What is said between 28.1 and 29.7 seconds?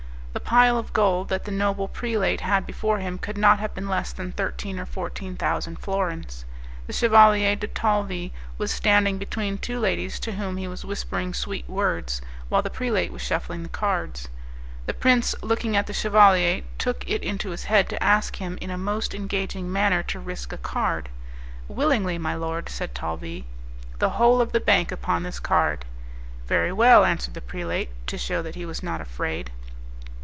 shew that he was not afraid.